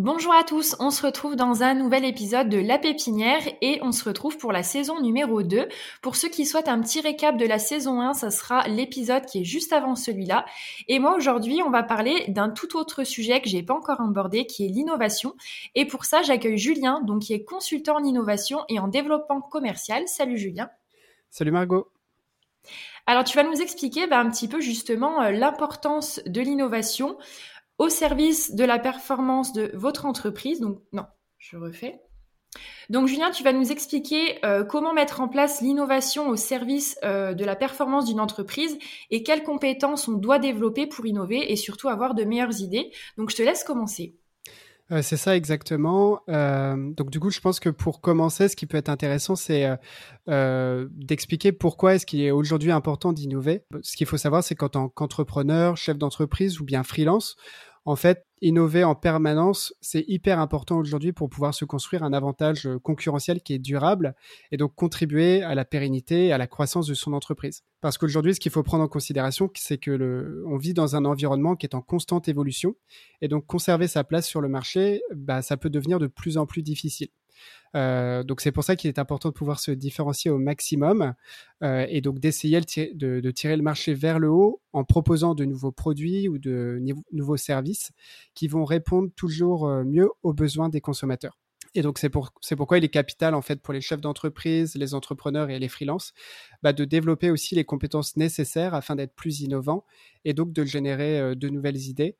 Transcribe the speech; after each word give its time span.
Bonjour 0.00 0.32
à 0.32 0.44
tous, 0.44 0.76
on 0.78 0.92
se 0.92 1.04
retrouve 1.04 1.34
dans 1.34 1.64
un 1.64 1.74
nouvel 1.74 2.04
épisode 2.04 2.48
de 2.48 2.58
La 2.58 2.78
Pépinière 2.78 3.42
et 3.60 3.80
on 3.82 3.90
se 3.90 4.04
retrouve 4.04 4.38
pour 4.38 4.52
la 4.52 4.62
saison 4.62 5.00
numéro 5.00 5.42
2. 5.42 5.66
Pour 6.02 6.14
ceux 6.14 6.28
qui 6.28 6.46
souhaitent 6.46 6.68
un 6.68 6.80
petit 6.80 7.00
récap 7.00 7.36
de 7.36 7.44
la 7.44 7.58
saison 7.58 8.00
1, 8.00 8.14
ça 8.14 8.30
sera 8.30 8.62
l'épisode 8.68 9.26
qui 9.26 9.40
est 9.40 9.44
juste 9.44 9.72
avant 9.72 9.96
celui-là. 9.96 10.46
Et 10.86 11.00
moi 11.00 11.16
aujourd'hui, 11.16 11.62
on 11.66 11.70
va 11.70 11.82
parler 11.82 12.26
d'un 12.28 12.48
tout 12.48 12.76
autre 12.76 13.02
sujet 13.02 13.40
que 13.40 13.48
j'ai 13.48 13.64
pas 13.64 13.74
encore 13.74 14.00
abordé 14.00 14.46
qui 14.46 14.66
est 14.66 14.68
l'innovation. 14.68 15.34
Et 15.74 15.84
pour 15.84 16.04
ça, 16.04 16.22
j'accueille 16.22 16.58
Julien, 16.58 17.00
donc 17.00 17.22
qui 17.22 17.32
est 17.32 17.42
consultant 17.42 17.96
en 17.96 18.04
innovation 18.04 18.60
et 18.68 18.78
en 18.78 18.86
développement 18.86 19.40
commercial. 19.40 20.06
Salut 20.06 20.38
Julien. 20.38 20.70
Salut 21.28 21.50
Margot. 21.50 21.90
Alors 23.08 23.24
tu 23.24 23.36
vas 23.36 23.42
nous 23.42 23.60
expliquer 23.62 24.06
bah, 24.06 24.20
un 24.20 24.30
petit 24.30 24.48
peu 24.48 24.60
justement 24.60 25.22
euh, 25.22 25.30
l'importance 25.30 26.20
de 26.26 26.40
l'innovation 26.42 27.16
au 27.78 27.88
service 27.88 28.54
de 28.54 28.64
la 28.64 28.78
performance 28.78 29.52
de 29.52 29.70
votre 29.74 30.04
entreprise. 30.04 30.60
Donc, 30.60 30.82
non, 30.92 31.06
je 31.38 31.56
refais. 31.56 32.00
Donc, 32.90 33.06
Julien, 33.06 33.30
tu 33.30 33.42
vas 33.42 33.52
nous 33.52 33.70
expliquer 33.70 34.44
euh, 34.44 34.64
comment 34.64 34.94
mettre 34.94 35.20
en 35.20 35.28
place 35.28 35.60
l'innovation 35.60 36.28
au 36.28 36.36
service 36.36 36.98
euh, 37.04 37.34
de 37.34 37.44
la 37.44 37.56
performance 37.56 38.06
d'une 38.06 38.20
entreprise 38.20 38.78
et 39.10 39.22
quelles 39.22 39.42
compétences 39.42 40.08
on 40.08 40.12
doit 40.12 40.38
développer 40.38 40.86
pour 40.86 41.06
innover 41.06 41.52
et 41.52 41.56
surtout 41.56 41.88
avoir 41.88 42.14
de 42.14 42.24
meilleures 42.24 42.60
idées. 42.60 42.90
Donc, 43.16 43.30
je 43.30 43.36
te 43.36 43.42
laisse 43.42 43.64
commencer. 43.64 44.16
Euh, 44.90 45.02
c'est 45.02 45.18
ça 45.18 45.36
exactement. 45.36 46.22
donc 46.26 47.10
du 47.10 47.20
coup, 47.20 47.28
je 47.28 47.40
pense 47.40 47.60
que 47.60 47.68
pour 47.68 48.00
commencer, 48.00 48.48
ce 48.48 48.56
qui 48.56 48.64
peut 48.64 48.78
être 48.78 48.88
intéressant, 48.88 49.36
c'est 49.36 49.68
d'expliquer 50.26 51.52
pourquoi 51.52 51.96
est-ce 51.96 52.06
qu'il 52.06 52.22
est 52.22 52.30
aujourd'hui 52.30 52.70
important 52.70 53.12
d'innover. 53.12 53.64
Ce 53.82 53.98
qu'il 53.98 54.06
faut 54.06 54.16
savoir, 54.16 54.42
c'est 54.42 54.54
qu'en 54.54 54.70
tant 54.70 54.88
qu'entrepreneur, 54.88 55.76
chef 55.76 55.98
d'entreprise 55.98 56.58
ou 56.58 56.64
bien 56.64 56.84
freelance, 56.84 57.36
en 57.84 57.96
fait, 57.96 58.26
innover 58.40 58.84
en 58.84 58.94
permanence, 58.94 59.74
c'est 59.80 60.04
hyper 60.08 60.38
important 60.38 60.78
aujourd'hui 60.78 61.12
pour 61.12 61.28
pouvoir 61.28 61.54
se 61.54 61.64
construire 61.64 62.02
un 62.02 62.12
avantage 62.12 62.66
euh, 62.66 62.78
concurrentiel 62.78 63.40
qui 63.42 63.54
est 63.54 63.58
durable 63.58 64.14
et 64.52 64.56
donc 64.56 64.74
contribuer 64.74 65.42
à 65.42 65.54
la 65.54 65.64
pérennité 65.64 66.26
et 66.26 66.32
à 66.32 66.38
la 66.38 66.46
croissance 66.46 66.86
de 66.86 66.94
son 66.94 67.12
entreprise. 67.12 67.62
Parce 67.80 67.98
qu'aujourd'hui, 67.98 68.34
ce 68.34 68.40
qu'il 68.40 68.52
faut 68.52 68.62
prendre 68.62 68.84
en 68.84 68.88
considération, 68.88 69.50
c'est 69.54 69.78
que 69.78 69.90
le, 69.90 70.44
on 70.46 70.56
vit 70.56 70.74
dans 70.74 70.96
un 70.96 71.04
environnement 71.04 71.56
qui 71.56 71.66
est 71.66 71.74
en 71.74 71.82
constante 71.82 72.28
évolution 72.28 72.74
et 73.20 73.28
donc 73.28 73.46
conserver 73.46 73.88
sa 73.88 74.04
place 74.04 74.26
sur 74.26 74.40
le 74.40 74.48
marché, 74.48 75.02
bah, 75.14 75.42
ça 75.42 75.56
peut 75.56 75.70
devenir 75.70 75.98
de 75.98 76.06
plus 76.06 76.38
en 76.38 76.46
plus 76.46 76.62
difficile. 76.62 77.08
Euh, 77.74 78.22
donc 78.22 78.40
c'est 78.40 78.52
pour 78.52 78.64
ça 78.64 78.76
qu'il 78.76 78.88
est 78.88 78.98
important 78.98 79.28
de 79.28 79.34
pouvoir 79.34 79.60
se 79.60 79.70
différencier 79.70 80.30
au 80.30 80.38
maximum 80.38 81.14
euh, 81.62 81.86
et 81.88 82.00
donc 82.00 82.18
d'essayer 82.18 82.60
de, 82.60 83.30
tirer 83.30 83.56
le 83.56 83.62
marché 83.62 83.94
vers 83.94 84.18
le 84.18 84.30
haut 84.30 84.62
en 84.72 84.84
proposant 84.84 85.34
de 85.34 85.44
nouveaux 85.44 85.72
produits 85.72 86.28
ou 86.28 86.38
de 86.38 86.82
nouveaux 87.12 87.36
services 87.36 87.92
qui 88.34 88.48
vont 88.48 88.64
répondre 88.64 89.10
toujours 89.14 89.66
euh, 89.66 89.84
mieux 89.84 90.08
aux 90.22 90.32
besoins 90.32 90.68
des 90.68 90.80
consommateurs. 90.80 91.38
Et 91.74 91.82
donc 91.82 91.98
c'est 91.98 92.08
pour, 92.08 92.32
pourquoi 92.56 92.78
il 92.78 92.84
est 92.84 92.88
capital 92.88 93.34
en 93.34 93.42
fait 93.42 93.60
pour 93.60 93.74
les 93.74 93.82
chefs 93.82 94.00
d'entreprise, 94.00 94.74
les 94.74 94.94
entrepreneurs 94.94 95.50
et 95.50 95.58
les 95.58 95.68
freelances 95.68 96.14
bah, 96.62 96.72
de 96.72 96.86
développer 96.86 97.30
aussi 97.30 97.54
les 97.54 97.64
compétences 97.64 98.16
nécessaires 98.16 98.74
afin 98.74 98.96
d'être 98.96 99.14
plus 99.14 99.40
innovants 99.40 99.84
et 100.24 100.32
donc 100.32 100.52
de 100.52 100.64
générer 100.64 101.36
de 101.36 101.48
nouvelles 101.50 101.76
idées 101.76 102.16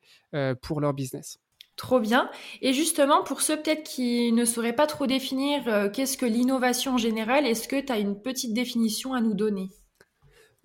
pour 0.61 0.81
leur 0.81 0.93
business. 0.93 1.39
Trop 1.79 2.01
bien. 2.01 2.29
Et 2.61 2.73
justement, 2.73 3.23
pour 3.23 3.39
ceux 3.39 3.55
peut-être 3.55 3.83
qui 3.83 4.33
ne 4.33 4.43
sauraient 4.43 4.75
pas 4.75 4.85
trop 4.85 5.07
définir 5.07 5.61
euh, 5.67 5.89
qu'est-ce 5.89 6.17
que 6.17 6.25
l'innovation 6.25 6.95
en 6.95 6.97
général, 6.97 7.45
est-ce 7.45 7.69
que 7.69 7.79
tu 7.79 7.89
as 7.93 7.99
une 7.99 8.21
petite 8.21 8.53
définition 8.53 9.13
à 9.13 9.21
nous 9.21 9.33
donner? 9.33 9.69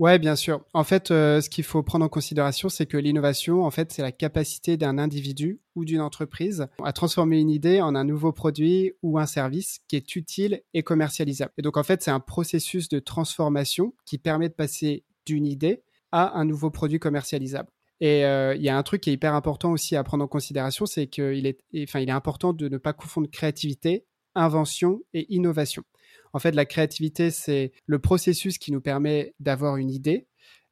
Ouais, 0.01 0.19
bien 0.19 0.35
sûr. 0.35 0.65
En 0.73 0.83
fait, 0.83 1.13
euh, 1.13 1.41
ce 1.41 1.49
qu'il 1.49 1.63
faut 1.63 1.85
prendre 1.85 2.05
en 2.05 2.09
considération, 2.09 2.69
c'est 2.69 2.87
que 2.87 2.97
l'innovation, 2.97 3.63
en 3.63 3.71
fait, 3.71 3.93
c'est 3.93 4.03
la 4.03 4.11
capacité 4.11 4.77
d'un 4.77 4.99
individu 4.99 5.61
ou 5.77 5.85
d'une 5.85 6.01
entreprise 6.01 6.67
à 6.83 6.93
transformer 6.93 7.39
une 7.39 7.51
idée 7.51 7.81
en 7.81 7.95
un 7.95 8.03
nouveau 8.03 8.33
produit 8.33 8.91
ou 9.05 9.17
un 9.21 9.27
service 9.27 9.79
qui 9.87 9.95
est 9.95 10.17
utile 10.17 10.63
et 10.75 10.83
commercialisable. 10.83 11.53
Et 11.59 11.63
donc, 11.63 11.77
en 11.77 11.85
fait, 11.85 12.03
c'est 12.03 12.11
un 12.11 12.19
processus 12.19 12.89
de 12.89 12.99
transformation 12.99 13.95
qui 14.05 14.19
permet 14.19 14.49
de 14.49 14.55
passer 14.55 15.05
d'une 15.27 15.47
idée 15.47 15.85
à 16.11 16.37
un 16.37 16.45
nouveau 16.45 16.71
produit 16.71 16.99
commercialisable. 16.99 17.69
Et 18.01 18.25
euh, 18.25 18.55
il 18.55 18.63
y 18.63 18.69
a 18.69 18.77
un 18.77 18.83
truc 18.83 19.03
qui 19.03 19.11
est 19.11 19.15
hyper 19.15 19.35
important 19.35 19.73
aussi 19.73 19.97
à 19.97 20.05
prendre 20.05 20.25
en 20.25 20.29
considération, 20.29 20.87
c'est 20.87 21.07
qu'il 21.07 21.47
est, 21.47 21.59
enfin, 21.83 22.07
important 22.09 22.53
de 22.53 22.69
ne 22.69 22.79
pas 22.79 22.93
confondre 22.93 23.31
créativité, 23.31 24.05
invention 24.35 25.01
et 25.13 25.33
innovation. 25.35 25.85
En 26.33 26.39
fait, 26.39 26.53
la 26.53 26.65
créativité, 26.65 27.31
c'est 27.31 27.73
le 27.87 27.99
processus 28.01 28.59
qui 28.59 28.73
nous 28.73 28.81
permet 28.81 29.35
d'avoir 29.39 29.77
une 29.77 29.91
idée. 29.91 30.27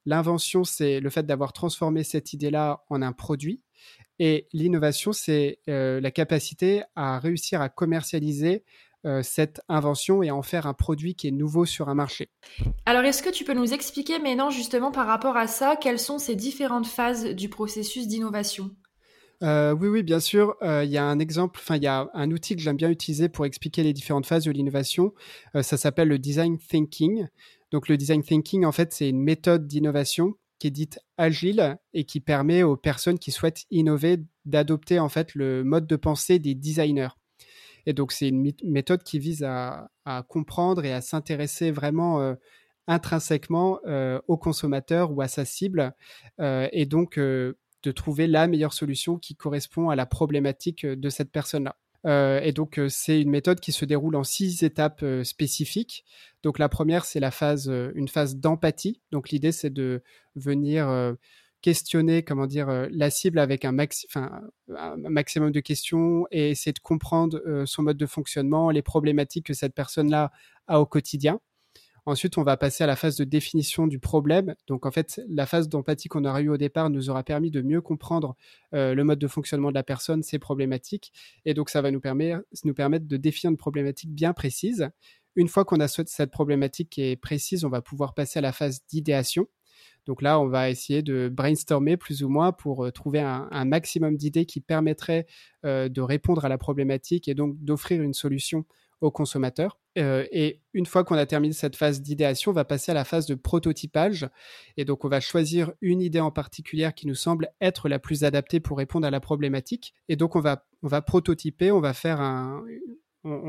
L'invention, 0.05 0.65
c'est 0.65 0.99
le 0.99 1.11
fait 1.11 1.25
d'avoir 1.25 1.53
transformé 1.53 2.03
cette 2.03 2.33
idée-là 2.33 2.83
en 2.89 3.03
un 3.03 3.13
produit. 3.13 3.63
Et 4.19 4.49
l'innovation, 4.53 5.13
c'est 5.13 5.61
euh, 5.69 6.01
la 6.01 6.11
capacité 6.11 6.83
à 6.97 7.19
réussir 7.21 7.61
à 7.61 7.69
commercialiser 7.69 8.65
euh, 9.05 9.23
cette 9.23 9.61
invention 9.69 10.23
et 10.23 10.31
en 10.31 10.43
faire 10.43 10.67
un 10.67 10.75
produit 10.75 11.15
qui 11.15 11.29
est 11.29 11.33
nouveau 11.33 11.65
sur 11.65 11.89
un 11.89 11.95
marché. 11.95 12.29
Alors, 12.87 13.03
est-ce 13.03 13.23
que 13.23 13.31
tu 13.31 13.45
peux 13.45 13.55
nous 13.55 13.73
expliquer 13.73 14.19
maintenant 14.19 14.51
justement 14.51 14.93
par 14.93 15.07
rapport 15.07 15.37
à 15.37 15.47
ça, 15.47 15.77
quelles 15.77 15.99
sont 15.99 16.19
ces 16.19 16.37
différentes 16.37 16.87
phases 16.87 17.27
du 17.27 17.49
processus 17.49 18.07
d'innovation? 18.07 18.71
Euh, 19.43 19.73
oui, 19.73 19.89
oui, 19.89 20.03
bien 20.05 20.21
sûr. 20.21 20.55
Euh, 20.63 20.85
il 20.85 20.91
y 20.91 20.99
a 20.99 21.05
un 21.05 21.19
exemple, 21.19 21.59
enfin, 21.61 21.77
il 21.77 21.83
y 21.83 21.89
a 21.89 22.09
un 22.15 22.31
outil 22.31 22.55
que 22.55 22.63
j'aime 22.63 22.77
bien 22.77 22.91
utiliser 22.91 23.29
pour 23.29 23.45
expliquer 23.45 23.83
les 23.83 23.93
différentes 23.93 24.27
phases 24.27 24.45
de 24.45 24.53
l'innovation. 24.53 25.13
ça 25.61 25.77
s'appelle 25.77 26.09
le 26.09 26.19
design 26.19 26.59
thinking. 26.59 27.27
Donc, 27.73 27.89
le 27.89 27.97
design 27.97 28.23
thinking, 28.23 28.65
en 28.65 28.73
fait, 28.73 28.93
c'est 28.93 29.09
une 29.09 29.21
méthode 29.21 29.67
d'innovation 29.67 30.35
qui 30.63 30.69
est 30.69 30.71
dite 30.71 31.01
agile 31.19 31.77
et 31.93 32.05
qui 32.05 32.21
permet 32.21 32.63
aux 32.63 32.77
personnes 32.77 33.19
qui 33.19 33.33
souhaitent 33.33 33.65
innover 33.73 34.19
d'adopter 34.45 35.01
en 35.01 35.09
fait 35.09 35.35
le 35.35 35.65
mode 35.65 35.89
de 35.89 35.97
pensée 35.97 36.39
des 36.39 36.55
designers. 36.55 37.09
Et 37.87 37.93
donc, 37.93 38.13
c'est 38.13 38.29
une 38.29 38.53
méthode 38.65 39.03
qui 39.03 39.19
vise 39.19 39.45
à, 39.45 39.89
comprendre 40.29 40.85
et 40.85 40.93
à 40.93 41.01
s'intéresser 41.01 41.71
vraiment 41.71 42.21
euh, 42.21 42.35
intrinsèquement 42.87 43.79
euh, 43.87 44.21
au 44.29 44.37
consommateur 44.37 45.13
ou 45.13 45.21
à 45.21 45.29
sa 45.29 45.45
cible, 45.45 45.95
euh, 46.41 46.69
et 46.73 46.87
donc 46.87 47.19
de 47.19 47.91
trouver 47.95 48.27
la 48.27 48.47
meilleure 48.47 48.73
solution 48.73 49.19
qui 49.19 49.35
correspond 49.35 49.91
à 49.91 49.97
la 49.97 50.07
problématique 50.07 50.87
de 50.87 51.09
cette 51.09 51.31
personne-là. 51.31 51.77
et 52.43 52.53
donc, 52.53 52.81
c'est 52.89 53.21
une 53.21 53.31
méthode 53.31 53.61
qui 53.61 53.73
se 53.73 53.85
déroule 53.85 54.17
en 54.17 54.25
six 54.25 54.63
étapes 54.63 55.05
spécifiques. 55.25 56.05
Donc, 56.43 56.59
la 56.59 56.69
première, 56.69 57.05
c'est 57.05 57.21
la 57.21 57.31
phase, 57.31 57.73
une 57.95 58.09
phase 58.09 58.37
d'empathie. 58.37 59.01
Donc, 59.11 59.31
l'idée, 59.31 59.53
c'est 59.53 59.71
de 59.71 60.03
venir 60.37 61.17
questionner 61.63 62.23
comment 62.23 62.47
dire 62.47 62.69
euh, 62.69 62.89
la 62.91 63.09
cible 63.09 63.39
avec 63.39 63.65
un, 63.65 63.75
un 64.17 64.97
maximum 64.97 65.53
de 65.53 65.61
questions 65.61 66.27
et 66.31 66.51
essayer 66.51 66.73
de 66.73 66.81
comprendre 66.81 67.41
euh, 67.47 67.65
son 67.67 67.83
mode 67.83 67.97
de 67.97 68.07
fonctionnement, 68.07 68.71
les 68.71 68.83
problématiques 68.83 69.47
que 69.47 69.55
cette 69.55 69.75
personne-là 69.75 70.33
a 70.67 70.81
au 70.81 70.87
quotidien. 70.87 71.41
Ensuite, 72.05 72.37
on 72.37 72.43
va 72.43 72.57
passer 72.57 72.83
à 72.83 72.89
la 72.89 72.97
phase 72.97 73.15
de 73.17 73.23
définition 73.23 73.87
du 73.87 74.01
problème. 74.01 74.57
Donc, 74.67 74.87
en 74.87 74.91
fait, 74.91 75.21
la 75.29 75.47
phase 75.47 75.69
d'empathie 75.69 76.09
qu'on 76.09 76.25
aura 76.25 76.43
eue 76.43 76.49
au 76.49 76.57
départ 76.57 76.91
nous 76.91 77.11
aura 77.11 77.23
permis 77.23 77.53
de 77.53 77.63
mieux 77.63 77.81
comprendre 77.81 78.35
euh, 78.75 78.93
le 78.93 79.05
mode 79.05 79.21
de 79.21 79.29
fonctionnement 79.29 79.69
de 79.69 79.75
la 79.75 79.85
personne, 79.85 80.25
ses 80.25 80.41
problématiques. 80.41 81.13
Et 81.45 81.55
donc, 81.55 81.71
ça 81.71 81.81
va 81.81 81.93
nous 81.93 82.01
nous 82.65 82.75
permettre 82.75 83.07
de 83.07 83.17
définir 83.17 83.53
une 83.53 83.57
problématique 83.57 84.13
bien 84.13 84.33
précise. 84.33 84.89
Une 85.37 85.47
fois 85.47 85.65
qu'on 85.65 85.79
a 85.79 85.87
cette 85.87 86.33
problématique 86.33 86.91
qui 86.91 87.03
est 87.03 87.17
précise, 87.17 87.65
on 87.65 87.71
va 87.71 87.83
pouvoir 87.83 88.15
passer 88.15 88.41
à 88.41 88.43
la 88.43 88.53
phase 88.53 88.85
d'idéation. 88.89 89.47
Donc 90.07 90.23
là, 90.23 90.41
on 90.41 90.49
va 90.49 90.71
essayer 90.71 91.03
de 91.03 91.29
brainstormer 91.29 91.97
plus 91.97 92.23
ou 92.23 92.29
moins 92.29 92.53
pour 92.53 92.85
euh, 92.85 92.91
trouver 92.91 93.21
un, 93.21 93.65
maximum 93.65 94.17
d'idées 94.17 94.47
qui 94.47 94.61
permettraient 94.61 95.27
euh, 95.65 95.89
de 95.89 96.01
répondre 96.01 96.45
à 96.45 96.49
la 96.49 96.59
problématique 96.59 97.29
et 97.29 97.35
donc 97.35 97.57
d'offrir 97.61 98.03
une 98.03 98.15
solution 98.15 98.65
aux 99.01 99.11
consommateurs. 99.11 99.79
Euh, 99.99 100.25
et 100.31 100.61
une 100.73 100.87
fois 100.87 101.05
qu'on 101.05 101.17
a 101.17 101.27
terminé 101.27 101.53
cette 101.53 101.77
phase 101.77 102.01
d'idéation, 102.01 102.51
on 102.51 102.55
va 102.55 102.65
passer 102.65 102.93
à 102.93 102.95
la 102.95 103.05
phase 103.05 103.27
de 103.27 103.35
prototypage. 103.35 104.29
Et 104.77 104.85
donc, 104.85 105.05
on 105.05 105.09
va 105.09 105.21
choisir 105.21 105.73
une 105.81 106.01
idée 106.01 106.21
en 106.21 106.31
particulier 106.31 106.89
qui 106.95 107.07
nous 107.07 107.15
semble 107.15 107.51
être 107.61 107.89
la 107.89 107.99
plus 107.99 108.25
adaptée 108.25 108.61
pour 108.61 108.79
répondre 108.79 109.07
à 109.07 109.11
la 109.11 109.21
problématique. 109.21 109.95
Et 110.09 110.17
donc, 110.17 110.37
on 110.37 110.41
va, 110.41 110.67
on 110.83 110.89
va 110.89 111.03
prototyper, 111.03 111.73
on 111.73 111.81
va 111.81 111.93
faire 111.93 112.21
un, 112.21 112.65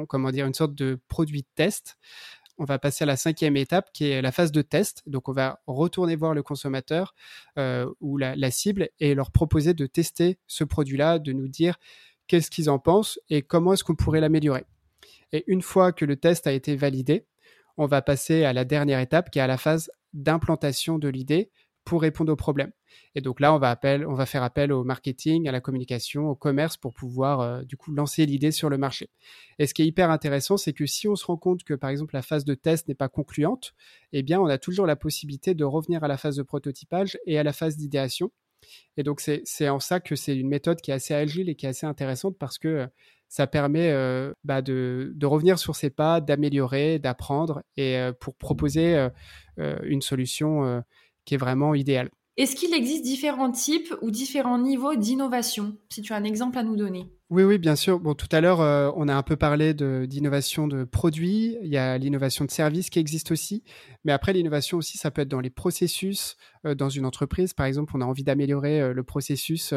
comment 0.08 0.32
dire, 0.32 0.46
une 0.46 0.54
sorte 0.54 0.76
de 0.76 1.00
produit 1.08 1.46
test 1.56 1.98
on 2.58 2.66
va 2.66 2.80
passer 2.80 3.04
à 3.04 3.08
la 3.08 3.16
cinquième 3.16 3.58
étape 3.58 3.92
qui 3.94 4.10
est 4.10 4.22
la 4.22 4.32
phase 4.32 4.52
de 4.52 4.62
test. 4.62 5.04
Donc, 5.08 5.30
on 5.30 5.34
va 5.34 5.62
retourner 5.68 6.16
voir 6.16 6.34
le 6.34 6.44
consommateur 6.44 7.16
euh, 7.58 7.92
ou 8.00 8.18
la, 8.18 8.36
la, 8.36 8.52
cible 8.52 8.90
et 9.00 9.16
leur 9.16 9.32
proposer 9.32 9.74
de 9.74 9.86
tester 9.86 10.40
ce 10.48 10.64
produit-là, 10.64 11.20
de 11.20 11.34
nous 11.34 11.48
dire 11.48 11.78
qu'est-ce 12.28 12.52
qu'ils 12.52 12.70
en 12.70 12.80
pensent 12.80 13.20
et 13.30 13.42
comment 13.42 13.74
est-ce 13.74 13.84
qu'on 13.84 13.96
pourrait 13.96 14.22
l'améliorer. 14.22 14.66
Et 15.32 15.44
une 15.48 15.62
fois 15.62 15.92
que 15.92 16.06
le 16.06 16.16
test 16.16 16.48
a 16.48 16.52
été 16.52 16.76
validé, 16.76 17.26
on 17.78 17.88
va 17.88 18.02
passer 18.02 18.44
à 18.46 18.54
la 18.54 18.66
dernière 18.66 19.00
étape 19.00 19.32
qui 19.32 19.40
est 19.40 19.42
à 19.42 19.48
la 19.48 19.58
phase 19.58 19.92
d'implantation 20.14 21.00
de 21.00 21.10
l'idée 21.10 21.52
pour 21.86 22.02
répondre 22.02 22.32
aux 22.32 22.38
problèmes. 22.38 22.72
Et 23.16 23.22
donc 23.22 23.40
là, 23.40 23.54
on 23.54 23.58
va, 23.58 24.26
faire 24.26 24.44
appel 24.44 24.72
au 24.72 24.84
marketing, 24.84 25.48
à 25.48 25.52
la 25.52 25.62
communication, 25.62 26.30
au 26.30 26.36
commerce 26.36 26.78
pour 26.78 26.94
pouvoir 26.94 27.42
euh, 27.42 27.64
du 27.64 27.78
coup 27.78 27.92
lancer 27.92 28.26
l'idée 28.26 28.52
sur 28.52 28.70
le 28.70 28.78
marché. 28.78 29.10
Et 29.60 29.68
ce 29.68 29.74
qui 29.74 29.82
est 29.82 29.86
hyper 29.86 30.10
intéressant, 30.10 30.58
c'est 30.58 30.74
que 30.74 30.86
si 30.86 31.08
on 31.08 31.16
se 31.16 31.26
rend 31.26 31.38
compte 31.38 31.64
que 31.64 31.74
par 31.74 31.90
exemple 31.90 32.16
la 32.16 32.22
phase 32.22 32.46
de 32.46 32.56
test 32.56 32.88
n'est 32.88 32.96
pas 32.96 33.10
concluante, 33.10 33.74
eh 34.14 34.24
bien 34.24 34.40
on 34.40 34.48
a 34.48 34.58
toujours 34.58 34.86
la 34.86 34.96
possibilité 34.96 35.54
de 35.54 35.64
revenir 35.64 36.04
à 36.04 36.08
la 36.08 36.18
phase 36.18 36.36
de 36.36 36.44
prototypage 36.44 37.18
et 37.26 37.38
à 37.38 37.44
la 37.44 37.54
phase 37.54 37.78
d'idéation. 37.78 38.32
Et 38.96 39.04
donc 39.04 39.20
c'est 39.20 39.70
en 39.70 39.80
ça 39.80 40.00
que 40.00 40.16
c'est 40.16 40.38
une 40.38 40.48
méthode 40.48 40.80
qui 40.80 40.92
est 40.92 40.94
assez 40.94 41.14
agile 41.14 41.50
et 41.50 41.56
qui 41.56 41.66
est 41.66 41.70
assez 41.70 41.86
intéressante 41.86 42.38
parce 42.40 42.58
que 42.58 42.68
euh, 42.68 42.88
ça 43.28 43.48
permet 43.48 43.92
euh, 43.92 44.32
bah 44.44 44.62
de, 44.62 45.14
revenir 45.24 45.60
sur 45.60 45.76
ses 45.76 45.90
pas, 45.90 46.22
d'améliorer, 46.22 47.00
d'apprendre 47.00 47.64
et 47.78 47.98
pour 48.20 48.36
proposer 48.36 49.10
une 49.58 50.04
solution 50.04 50.84
qui 51.26 51.36
est 51.36 51.38
vraiment 51.38 51.74
idéale. 51.74 52.10
Est-ce 52.36 52.56
qu'il 52.56 52.74
existe 52.74 53.04
différents 53.04 53.52
types 53.52 53.94
ou 54.02 54.10
différents 54.10 54.58
niveaux 54.58 54.96
d'innovation 54.96 55.78
Si 55.92 56.02
tu 56.02 56.14
as 56.14 56.16
un 56.16 56.24
exemple 56.24 56.58
à 56.58 56.64
nous 56.64 56.76
donner? 56.76 57.12
Oui, 57.30 57.44
oui, 57.44 57.60
bien 57.60 57.76
sûr. 57.76 58.00
Bon, 58.00 58.16
tout 58.16 58.28
à 58.32 58.42
l'heure, 58.42 58.60
euh, 58.62 58.92
on 58.96 59.08
a 59.08 59.16
un 59.16 59.22
peu 59.22 59.36
parlé 59.36 59.74
d'innovation 59.74 60.68
de, 60.68 60.84
produits. 60.84 61.58
Il 61.62 61.70
y 61.70 61.78
a 61.78 61.98
l'innovation 62.00 62.44
de 62.46 62.50
services 62.52 62.90
qui 62.90 62.98
existe 62.98 63.32
aussi. 63.32 63.64
Mais 64.04 64.12
après, 64.12 64.34
l'innovation 64.34 64.80
aussi, 64.80 64.98
ça 64.98 65.12
peut 65.12 65.22
être 65.22 65.30
dans 65.30 65.42
les 65.42 65.52
processus 65.52 66.36
euh, 66.66 66.74
dans 66.74 66.90
une 66.90 67.06
entreprise. 67.06 67.54
Par 67.54 67.68
exemple, 67.68 67.94
on 67.96 68.02
a 68.02 68.06
envie 68.06 68.24
d'améliorer 68.24 68.82
euh, 68.82 68.94
le 68.94 69.04
processus 69.04 69.74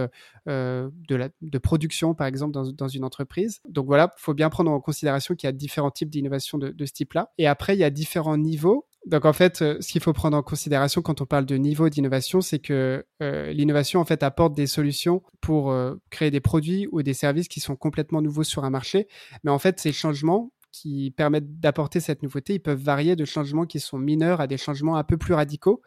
de, 0.46 0.90
la, 1.10 1.28
de 1.42 1.58
production, 1.58 2.14
par 2.14 2.26
exemple, 2.26 2.52
dans, 2.52 2.72
dans 2.72 2.88
une 2.88 3.04
entreprise. 3.04 3.60
Donc 3.68 3.86
voilà, 3.86 4.14
il 4.18 4.22
faut 4.22 4.34
bien 4.34 4.48
prendre 4.48 4.70
en 4.70 4.80
considération 4.80 5.34
qu'il 5.34 5.46
y 5.46 5.50
a 5.50 5.52
différents 5.52 5.90
types 5.90 6.10
d'innovation 6.10 6.56
de, 6.56 6.70
de 6.70 6.86
ce 6.86 6.92
type-là. 6.92 7.32
Et 7.36 7.46
après, 7.46 7.76
il 7.76 7.80
y 7.80 7.84
a 7.84 7.90
différents 7.90 8.38
niveaux. 8.38 8.86
Donc 9.06 9.24
en 9.24 9.32
fait, 9.32 9.62
euh, 9.62 9.76
ce 9.80 9.92
qu'il 9.92 10.02
faut 10.02 10.12
prendre 10.12 10.36
en 10.36 10.42
considération 10.42 11.00
quand 11.00 11.20
on 11.20 11.26
parle 11.26 11.46
de 11.46 11.56
niveau 11.56 11.88
d'innovation, 11.88 12.40
c'est 12.40 12.58
que 12.58 13.06
euh, 13.22 13.52
l'innovation 13.52 14.00
en 14.00 14.04
fait 14.04 14.24
apporte 14.24 14.54
des 14.54 14.66
solutions 14.66 15.22
pour 15.40 15.70
euh, 15.70 15.94
créer 16.10 16.32
des 16.32 16.40
produits 16.40 16.88
ou 16.90 17.02
des 17.02 17.14
services 17.14 17.46
qui 17.46 17.60
sont 17.60 17.76
complètement 17.76 18.20
nouveaux 18.20 18.42
sur 18.42 18.64
un 18.64 18.70
marché. 18.70 19.06
Mais 19.44 19.52
en 19.52 19.60
fait, 19.60 19.78
ces 19.78 19.92
changements 19.92 20.50
qui 20.72 21.12
permettent 21.16 21.60
d'apporter 21.60 22.00
cette 22.00 22.24
nouveauté, 22.24 22.54
ils 22.54 22.60
peuvent 22.60 22.82
varier 22.82 23.14
de 23.14 23.24
changements 23.24 23.64
qui 23.64 23.78
sont 23.78 23.96
mineurs 23.96 24.40
à 24.40 24.48
des 24.48 24.58
changements 24.58 24.96
un 24.96 25.04
peu 25.04 25.16
plus 25.16 25.34
radicaux. 25.34 25.80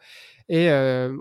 Et 0.48 0.68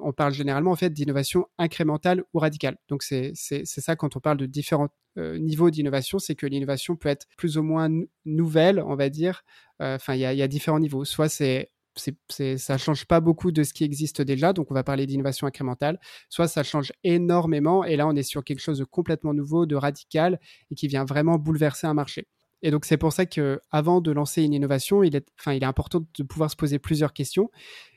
on 0.02 0.12
parle 0.12 0.34
généralement 0.34 0.72
en 0.72 0.76
fait 0.76 0.90
d'innovation 0.90 1.46
incrémentale 1.60 2.24
ou 2.34 2.40
radicale. 2.40 2.78
Donc 2.88 3.04
c'est 3.04 3.34
ça 3.36 3.96
quand 3.96 4.16
on 4.16 4.20
parle 4.20 4.38
de 4.38 4.48
différents 4.48 4.88
niveaux 5.18 5.70
d'innovation, 5.70 6.18
c'est 6.18 6.34
que 6.34 6.48
l'innovation 6.48 6.96
peut 6.96 7.10
être 7.10 7.28
plus 7.38 7.60
ou 7.60 7.62
moins 7.62 7.90
nouvelle, 8.26 8.82
on 8.84 8.96
va 8.96 9.10
dire. 9.10 9.44
Enfin, 9.80 10.16
il 10.16 10.22
y, 10.22 10.22
y, 10.22 10.42
a 10.42 10.48
différents 10.48 10.80
niveaux. 10.80 11.06
Soit 11.06 11.30
c'est 11.30 11.70
c'est, 11.96 12.58
ça 12.58 12.78
change 12.78 13.06
pas 13.06 13.20
beaucoup 13.20 13.52
de 13.52 13.64
ce 13.64 13.74
qui 13.74 13.84
existe 13.84 14.22
déjà, 14.22 14.54
donc 14.54 14.72
on 14.72 14.74
va 14.74 14.84
parler 14.84 15.06
d'innovation 15.06 15.48
incrémentale, 15.48 16.00
soit 16.30 16.48
ça 16.48 16.64
change 16.64 16.94
énormément, 17.04 17.84
et 17.84 17.96
là 17.96 18.08
on 18.08 18.16
est 18.16 18.24
sur 18.24 18.44
quelque 18.44 18.62
chose 18.62 18.80
de 18.80 18.86
complètement 18.86 19.34
nouveau, 19.34 19.66
de 19.66 19.76
radical, 19.76 20.40
et 20.72 20.76
qui 20.76 20.88
vient 20.88 21.06
vraiment 21.06 21.38
bouleverser 21.38 21.88
un 21.88 21.94
marché. 21.94 22.28
Et 22.62 22.72
donc 22.72 22.86
c'est 22.86 22.98
pour 22.98 23.14
ça 23.14 23.26
que 23.26 23.60
avant 23.72 24.02
de 24.02 24.12
lancer 24.12 24.44
une 24.44 24.54
innovation, 24.54 25.04
est, 25.04 25.16
il 25.48 25.64
est 25.64 25.64
important 25.64 26.06
de 26.18 26.24
pouvoir 26.24 26.52
se 26.52 26.56
poser 26.56 26.80
plusieurs 26.80 27.14
questions. 27.14 27.50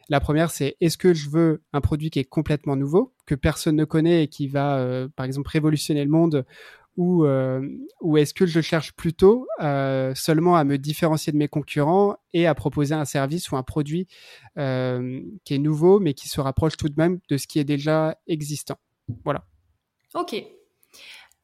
La 0.08 0.20
première, 0.20 0.50
c'est 0.50 0.76
est-ce 0.80 0.98
que 0.98 1.14
je 1.14 1.30
veux 1.30 1.62
un 1.72 1.80
produit 1.80 2.10
qui 2.10 2.18
est 2.18 2.24
complètement 2.24 2.76
nouveau, 2.76 3.14
que 3.26 3.34
personne 3.34 3.76
ne 3.76 3.84
connaît 3.84 4.24
et 4.24 4.28
qui 4.28 4.46
va, 4.46 4.78
euh, 4.78 5.08
par 5.14 5.26
exemple, 5.26 5.48
révolutionner 5.50 6.04
le 6.04 6.10
monde 6.10 6.44
ou, 6.96 7.24
euh, 7.24 7.66
ou 8.00 8.16
est-ce 8.16 8.34
que 8.34 8.46
je 8.46 8.60
cherche 8.60 8.92
plutôt 8.92 9.46
euh, 9.60 10.14
seulement 10.14 10.56
à 10.56 10.64
me 10.64 10.76
différencier 10.78 11.32
de 11.32 11.38
mes 11.38 11.48
concurrents 11.48 12.16
et 12.32 12.46
à 12.46 12.54
proposer 12.54 12.94
un 12.94 13.04
service 13.04 13.50
ou 13.50 13.56
un 13.56 13.62
produit 13.62 14.06
euh, 14.58 15.20
qui 15.44 15.54
est 15.54 15.58
nouveau 15.58 16.00
mais 16.00 16.14
qui 16.14 16.28
se 16.28 16.40
rapproche 16.40 16.76
tout 16.76 16.88
de 16.88 16.94
même 16.96 17.20
de 17.28 17.36
ce 17.36 17.46
qui 17.46 17.58
est 17.58 17.64
déjà 17.64 18.18
existant? 18.26 18.76
Voilà. 19.24 19.44
Ok. 20.14 20.36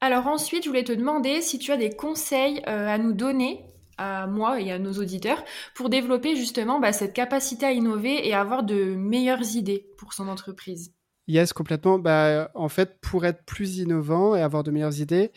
Alors 0.00 0.26
ensuite, 0.26 0.64
je 0.64 0.68
voulais 0.68 0.84
te 0.84 0.92
demander 0.92 1.40
si 1.40 1.58
tu 1.58 1.72
as 1.72 1.76
des 1.76 1.90
conseils 1.90 2.62
à 2.64 2.98
nous 2.98 3.12
donner 3.12 3.64
à 3.96 4.28
moi 4.28 4.60
et 4.60 4.70
à 4.70 4.78
nos 4.78 4.92
auditeurs 4.92 5.44
pour 5.74 5.90
développer 5.90 6.36
justement 6.36 6.78
bah, 6.78 6.92
cette 6.92 7.12
capacité 7.12 7.66
à 7.66 7.72
innover 7.72 8.26
et 8.28 8.32
avoir 8.32 8.62
de 8.62 8.94
meilleures 8.94 9.56
idées 9.56 9.88
pour 9.98 10.12
son 10.12 10.28
entreprise. 10.28 10.94
Yes, 11.28 11.52
complètement. 11.52 11.98
Bah, 11.98 12.50
en 12.54 12.70
fait, 12.70 12.98
pour 13.02 13.26
être 13.26 13.44
plus 13.44 13.76
innovant 13.76 14.34
et 14.34 14.40
avoir 14.40 14.62
de 14.62 14.70
meilleures 14.70 14.98
idées, 14.98 15.30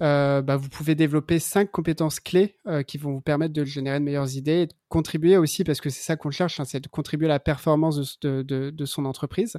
euh, 0.00 0.40
bah, 0.40 0.56
vous 0.56 0.70
pouvez 0.70 0.94
développer 0.94 1.38
cinq 1.38 1.70
compétences 1.70 2.18
clés 2.18 2.56
euh, 2.66 2.82
qui 2.82 2.96
vont 2.96 3.12
vous 3.12 3.20
permettre 3.20 3.52
de 3.52 3.62
générer 3.62 4.00
de 4.00 4.04
meilleures 4.04 4.36
idées 4.36 4.62
et 4.62 4.66
de 4.66 4.72
contribuer 4.88 5.36
aussi, 5.36 5.62
parce 5.62 5.82
que 5.82 5.90
c'est 5.90 6.02
ça 6.02 6.16
qu'on 6.16 6.30
cherche, 6.30 6.60
hein, 6.60 6.64
c'est 6.64 6.80
de 6.80 6.88
contribuer 6.88 7.26
à 7.26 7.28
la 7.28 7.40
performance 7.40 8.18
de, 8.20 8.84
son 8.86 9.04
entreprise. 9.04 9.58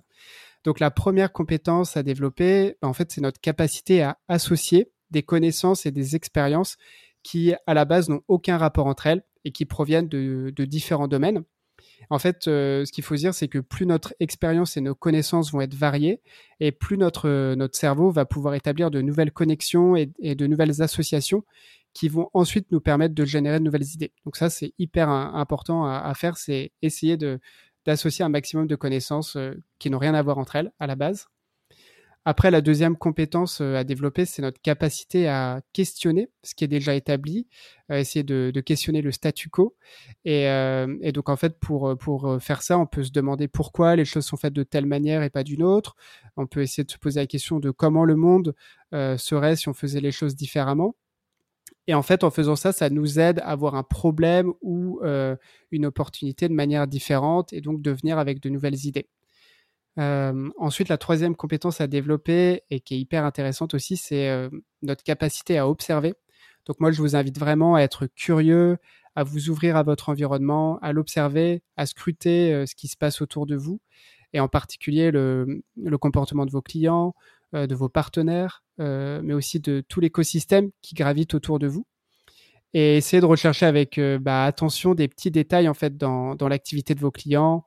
Donc, 0.63 0.79
la 0.79 0.89
première 0.89 1.31
compétence 1.31 1.95
à 1.95 2.01
développer, 2.01 2.77
bah, 2.81 2.87
en 2.87 2.93
fait, 2.93 3.11
c'est 3.11 3.21
notre 3.21 3.39
capacité 3.39 4.01
à 4.01 4.17
associer 4.27 4.91
des 5.11 5.21
connaissances 5.21 5.85
et 5.85 5.91
des 5.91 6.15
expériences 6.15 6.77
qui, 7.21 7.53
à 7.67 7.75
la 7.75 7.85
base, 7.85 8.09
n'ont 8.09 8.23
aucun 8.27 8.57
rapport 8.57 8.87
entre 8.87 9.05
elles 9.05 9.23
et 9.43 9.51
qui 9.51 9.65
proviennent 9.65 10.09
de 10.09 10.65
différents 10.65 11.07
domaines. 11.07 11.43
En 12.09 12.19
fait, 12.19 12.47
euh, 12.47 12.85
ce 12.85 12.91
qu'il 12.91 13.03
faut 13.03 13.15
dire, 13.15 13.33
c'est 13.33 13.47
que 13.47 13.59
plus 13.59 13.85
notre 13.85 14.13
expérience 14.19 14.77
et 14.77 14.81
nos 14.81 14.95
connaissances 14.95 15.51
vont 15.51 15.61
être 15.61 15.73
variées, 15.73 16.21
et 16.59 16.71
plus 16.71 16.97
notre, 16.97 17.27
euh, 17.27 17.55
notre 17.55 17.77
cerveau 17.77 18.11
va 18.11 18.25
pouvoir 18.25 18.53
établir 18.55 18.91
de 18.91 19.01
nouvelles 19.01 19.31
connexions 19.31 19.95
et, 19.95 20.07
de 20.35 20.47
nouvelles 20.47 20.81
associations 20.81 21.43
qui 21.93 22.09
vont 22.09 22.29
ensuite 22.33 22.71
nous 22.71 22.81
permettre 22.81 23.15
de 23.15 23.25
générer 23.25 23.59
de 23.59 23.63
nouvelles 23.63 23.93
idées. 23.93 24.11
Donc 24.25 24.35
ça, 24.35 24.49
c'est 24.49 24.73
hyper 24.77 25.09
important 25.09 25.85
à, 25.85 26.13
faire, 26.13 26.37
c'est 26.37 26.71
essayer 26.81 27.17
d'associer 27.85 28.25
un 28.25 28.29
maximum 28.29 28.67
de 28.67 28.75
connaissances 28.75 29.37
euh, 29.37 29.53
qui 29.79 29.89
n'ont 29.89 29.97
rien 29.97 30.13
à 30.13 30.21
voir 30.21 30.37
entre 30.37 30.57
elles 30.57 30.71
à 30.79 30.87
la 30.87 30.95
base. 30.95 31.27
Après, 32.27 32.49
la 32.49 32.61
deuxième 32.61 32.97
compétence 32.97 33.61
euh, 33.61 33.75
à 33.75 33.83
développer, 33.83 34.25
c'est 34.25 34.41
notre 34.41 34.59
capacité 34.59 35.27
à 35.27 35.61
questionner 35.73 36.31
ce 36.41 36.55
qui 36.55 36.63
est 36.63 36.67
déjà 36.67 36.95
établi, 36.95 37.47
à 37.87 37.99
essayer 37.99 38.23
de, 38.23 38.51
questionner 38.61 39.03
le 39.03 39.11
statu 39.11 39.49
quo. 39.49 39.75
Euh, 40.27 40.97
et, 41.01 41.11
donc, 41.11 41.29
en 41.29 41.35
fait, 41.35 41.59
pour, 41.59 41.95
pour 41.99 42.41
faire 42.41 42.63
ça, 42.63 42.79
on 42.79 42.87
peut 42.87 43.03
se 43.03 43.11
demander 43.11 43.47
pourquoi 43.47 43.95
les 43.95 44.05
choses 44.05 44.25
sont 44.25 44.37
faites 44.37 44.53
de 44.53 44.63
telle 44.63 44.87
manière 44.87 45.21
et 45.21 45.29
pas 45.29 45.43
d'une 45.43 45.61
autre. 45.61 45.95
On 46.35 46.47
peut 46.47 46.61
essayer 46.61 46.83
de 46.83 46.91
se 46.91 46.97
poser 46.97 47.19
la 47.19 47.27
question 47.27 47.59
de 47.59 47.69
comment 47.69 48.05
le 48.05 48.15
monde 48.15 48.55
euh, 48.93 49.17
serait 49.17 49.55
si 49.55 49.69
on 49.69 49.75
faisait 49.75 50.01
les 50.01 50.11
choses 50.11 50.35
différemment. 50.35 50.95
Et 51.85 51.93
en 51.93 52.01
fait, 52.01 52.23
en 52.23 52.31
faisant 52.31 52.55
ça, 52.55 52.71
ça 52.71 52.89
nous 52.89 53.19
aide 53.19 53.39
à 53.45 53.55
voir 53.55 53.75
un 53.75 53.83
problème 53.83 54.51
ou 54.61 54.99
une 55.71 55.85
opportunité 55.85 56.49
de 56.49 56.53
manière 56.53 56.87
différente 56.87 57.53
et 57.53 57.61
donc 57.61 57.83
de 57.83 57.91
venir 57.91 58.17
avec 58.17 58.39
de 58.39 58.49
nouvelles 58.49 58.87
idées. 58.87 59.07
Euh, 59.97 60.49
ensuite, 60.57 60.89
la 60.89 60.97
troisième 60.97 61.35
compétence 61.35 61.79
à 61.81 61.87
développer 61.87 62.63
et 62.69 62.79
qui 62.79 62.95
est 62.95 62.99
hyper 62.99 63.23
intéressante 63.23 63.73
aussi, 63.73 63.97
c'est 63.97 64.29
euh, 64.29 64.49
notre 64.81 65.03
capacité 65.03 65.57
à 65.57 65.67
observer. 65.69 66.13
Donc 66.65 66.79
moi, 66.79 66.91
je 66.91 67.01
vous 67.01 67.15
invite 67.15 67.37
vraiment 67.39 67.75
à 67.75 67.81
être 67.81 68.07
curieux, 68.07 68.77
à 69.15 69.23
vous 69.23 69.49
ouvrir 69.49 69.77
à 69.77 69.83
votre 69.83 70.09
environnement, 70.09 70.79
à 70.79 70.91
l'observer, 70.91 71.61
à 71.77 71.85
scruter 71.85 72.65
ce 72.65 72.75
qui 72.75 72.87
se 72.87 72.97
passe 72.97 73.21
autour 73.21 73.45
de 73.45 73.55
vous, 73.55 73.79
et 74.33 74.39
en 74.39 74.47
particulier 74.47 75.11
le, 75.11 75.63
le 75.77 75.97
comportement 75.97 76.45
de 76.45 76.51
vos 76.51 76.63
clients, 76.63 77.13
de 77.53 77.75
vos 77.75 77.87
partenaires, 77.87 78.63
mais 78.79 79.33
aussi 79.33 79.59
de 79.59 79.83
tout 79.87 79.99
l'écosystème 79.99 80.71
qui 80.81 80.95
gravite 80.95 81.35
autour 81.35 81.59
de 81.59 81.67
vous. 81.67 81.85
Et 82.73 82.97
essayer 82.97 83.21
de 83.21 83.27
rechercher 83.27 83.67
avec 83.67 83.99
bah, 84.19 84.43
attention 84.45 84.95
des 84.95 85.07
petits 85.07 85.31
détails 85.31 85.69
en 85.69 85.75
fait 85.75 85.95
dans, 85.95 86.33
dans 86.33 86.47
l'activité 86.47 86.95
de 86.95 86.99
vos 86.99 87.11
clients, 87.11 87.63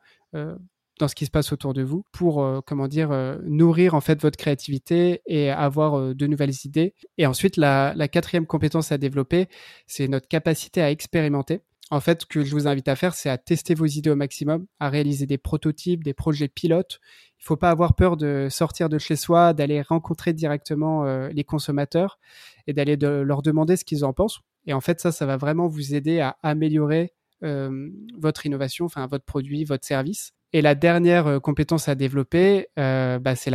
dans 0.99 1.09
ce 1.09 1.15
qui 1.15 1.27
se 1.27 1.31
passe 1.31 1.53
autour 1.53 1.75
de 1.75 1.83
vous 1.83 2.05
pour 2.13 2.43
euh, 2.43 2.61
comment 2.65 2.89
dire 2.89 3.11
euh, 3.13 3.39
nourrir 3.45 3.95
en 3.95 4.01
fait 4.01 4.21
votre 4.21 4.37
créativité 4.37 5.23
et 5.27 5.51
avoir 5.51 5.99
euh, 5.99 6.15
de 6.15 6.27
nouvelles 6.27 6.55
idées. 6.65 6.95
Et 7.17 7.27
ensuite 7.27 7.57
la, 7.57 7.95
la 7.97 8.09
quatrième 8.09 8.47
compétence 8.47 8.93
à 8.93 8.99
développer, 8.99 9.49
c'est 9.87 10.09
notre 10.09 10.29
capacité 10.29 10.83
à 10.83 10.91
expérimenter. 10.91 11.61
En 11.91 12.01
fait, 12.01 12.23
ce 12.23 12.27
que 12.27 12.45
je 12.45 12.53
vous 12.53 12.69
invite 12.69 12.89
à 12.89 12.97
faire, 12.97 13.15
c'est 13.15 13.31
à 13.31 13.39
tester 13.39 13.75
vos 13.75 13.87
idées 13.87 14.11
au 14.11 14.17
maximum, 14.17 14.67
à 14.79 14.91
réaliser 14.91 15.25
des 15.25 15.39
prototypes, 15.39 16.05
des 16.05 16.13
projets 16.13 16.49
pilotes. 16.49 17.01
Il 17.41 17.45
faut 17.45 17.57
pas 17.57 17.71
avoir 17.71 17.95
peur 17.95 18.19
de 18.19 18.49
sortir 18.51 18.91
de 18.91 18.99
chez 18.99 19.17
soi, 19.17 19.55
d'aller 19.55 19.81
rencontrer 19.81 20.35
directement 20.35 21.07
les 21.29 21.45
consommateurs 21.45 22.19
et 22.67 22.75
d'aller 22.75 22.99
de 22.99 23.09
leur 23.09 23.41
demander 23.41 23.77
ce 23.77 23.87
qu'ils 23.87 24.05
en 24.05 24.13
pensent. 24.13 24.41
Et 24.67 24.75
en 24.75 24.83
fait, 24.83 25.01
ça, 25.01 25.13
ça 25.13 25.25
va 25.25 25.39
vraiment 25.39 25.67
vous 25.67 25.95
aider 25.95 26.21
à 26.21 26.37
améliorer 26.43 27.15
votre 27.41 28.45
innovation, 28.45 28.85
enfin 28.85 29.07
votre 29.07 29.25
produit, 29.25 29.65
votre 29.65 29.87
service. 29.87 30.35
Et 30.53 30.63
la 30.63 30.75
dernière 30.75 31.27
euh, 31.27 31.41
compétence 31.41 31.89
à 31.89 31.95
développer, 31.95 32.69
euh, 32.79 33.19
bah, 33.19 33.37
c'est 33.37 33.51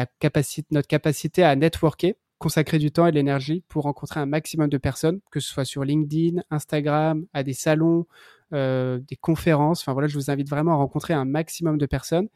notre 0.72 0.88
capacité 0.88 1.44
à 1.44 1.56
networker, 1.56 2.16
consacrer 2.38 2.78
du 2.78 2.92
temps 2.92 3.08
et 3.08 3.12
de 3.12 3.16
l'énergie 3.16 3.64
pour 3.68 3.84
rencontrer 3.84 4.20
un 4.20 4.26
maximum 4.26 4.70
de 4.70 4.78
personnes, 4.78 5.20
que 5.32 5.40
ce 5.40 5.50
soit 5.50 5.66
sur 5.66 5.84
LinkedIn, 5.84 6.42
Instagram, 6.52 7.26
à 7.34 7.44
des 7.44 7.54
salons, 7.54 8.06
des 8.52 9.18
conférences. 9.20 9.82
Enfin 9.82 9.94
voilà, 9.94 10.08
je 10.08 10.16
vous 10.16 10.30
invite 10.30 10.48
vraiment 10.48 10.74
à 10.74 10.76
rencontrer 10.76 11.14
un 11.14 11.26
maximum 11.26 11.80
de 11.80 11.86
personnes. 11.88 12.28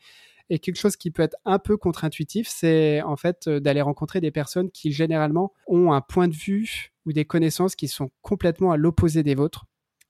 Et 0.50 0.60
quelque 0.60 0.78
chose 0.78 0.96
qui 0.96 1.12
peut 1.12 1.22
être 1.22 1.36
un 1.46 1.60
peu 1.60 1.78
contre-intuitif, 1.78 2.48
c'est 2.48 3.02
en 3.02 3.18
fait 3.18 3.50
d'aller 3.50 3.82
rencontrer 3.82 4.22
des 4.22 4.32
personnes 4.32 4.72
qui 4.72 4.92
généralement 4.92 5.52
ont 5.68 5.92
un 5.92 6.02
point 6.02 6.28
de 6.28 6.34
vue 6.34 6.94
ou 7.06 7.12
des 7.12 7.26
connaissances 7.26 7.76
qui 7.76 7.88
sont 7.90 8.10
complètement 8.22 8.72
à 8.72 8.78
l'opposé 8.78 9.24
des 9.24 9.36
vôtres. 9.36 9.66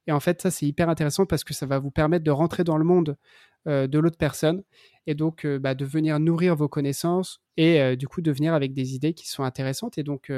Et 0.08 0.12
en 0.13 0.20
fait, 0.22 0.42
ça, 0.42 0.51
c'est 0.51 0.66
hyper 0.66 0.89
intéressant 0.89 1.25
parce 1.25 1.44
que 1.44 1.54
ça 1.54 1.66
va 1.66 1.80
vous 1.80 1.92
permettre 1.92 2.24
de 2.24 2.32
rentrer 2.32 2.63
dans 2.63 2.77
le 2.77 2.86
monde 2.86 3.10
euh, 3.10 3.56
de 3.67 4.00
l'autre 4.00 4.17
personne 4.17 4.63
et 5.07 5.15
donc 5.15 5.45
euh, 5.45 5.57
bah, 5.57 5.74
de 5.74 5.86
venir 5.86 6.19
nourrir 6.19 6.55
vos 6.55 6.67
connaissances 6.67 7.41
et 7.55 7.81
euh, 7.81 7.95
du 7.95 8.07
coup 8.07 8.21
de 8.21 8.31
venir 8.31 8.53
avec 8.53 8.74
des 8.74 8.93
idées 8.93 9.13
qui 9.13 9.27
sont 9.27 9.43
intéressantes 9.43 9.97
et 9.97 10.03
donc 10.03 10.31